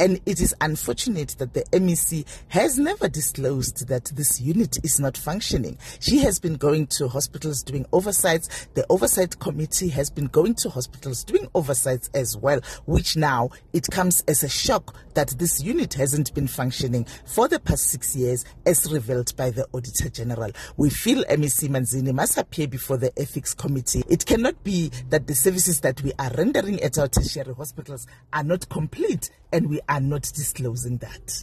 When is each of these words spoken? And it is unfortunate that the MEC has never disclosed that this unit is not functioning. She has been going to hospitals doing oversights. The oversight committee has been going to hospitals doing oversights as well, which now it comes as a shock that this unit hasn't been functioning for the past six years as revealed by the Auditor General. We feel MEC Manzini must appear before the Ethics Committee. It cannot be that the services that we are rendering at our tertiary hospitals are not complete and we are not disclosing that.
And 0.00 0.18
it 0.24 0.40
is 0.40 0.54
unfortunate 0.62 1.36
that 1.38 1.52
the 1.52 1.62
MEC 1.72 2.24
has 2.48 2.78
never 2.78 3.06
disclosed 3.06 3.86
that 3.88 4.06
this 4.06 4.40
unit 4.40 4.78
is 4.82 4.98
not 4.98 5.14
functioning. 5.14 5.76
She 6.00 6.20
has 6.20 6.38
been 6.38 6.54
going 6.54 6.86
to 6.96 7.06
hospitals 7.06 7.62
doing 7.62 7.84
oversights. 7.92 8.66
The 8.72 8.86
oversight 8.88 9.38
committee 9.40 9.90
has 9.90 10.08
been 10.08 10.28
going 10.28 10.54
to 10.54 10.70
hospitals 10.70 11.22
doing 11.22 11.48
oversights 11.54 12.08
as 12.14 12.34
well, 12.34 12.62
which 12.86 13.14
now 13.14 13.50
it 13.74 13.88
comes 13.90 14.22
as 14.26 14.42
a 14.42 14.48
shock 14.48 14.96
that 15.12 15.34
this 15.38 15.62
unit 15.62 15.92
hasn't 15.92 16.32
been 16.34 16.48
functioning 16.48 17.04
for 17.26 17.46
the 17.46 17.60
past 17.60 17.88
six 17.88 18.16
years 18.16 18.46
as 18.64 18.90
revealed 18.90 19.36
by 19.36 19.50
the 19.50 19.66
Auditor 19.74 20.08
General. 20.08 20.50
We 20.78 20.88
feel 20.88 21.24
MEC 21.24 21.68
Manzini 21.68 22.14
must 22.14 22.38
appear 22.38 22.68
before 22.68 22.96
the 22.96 23.12
Ethics 23.20 23.52
Committee. 23.52 24.02
It 24.08 24.24
cannot 24.24 24.64
be 24.64 24.90
that 25.10 25.26
the 25.26 25.34
services 25.34 25.80
that 25.80 26.00
we 26.00 26.12
are 26.18 26.30
rendering 26.38 26.80
at 26.80 26.96
our 26.96 27.08
tertiary 27.08 27.52
hospitals 27.54 28.06
are 28.32 28.44
not 28.44 28.66
complete 28.70 29.28
and 29.52 29.68
we 29.68 29.80
are 29.90 30.00
not 30.00 30.22
disclosing 30.22 30.96
that. 30.98 31.38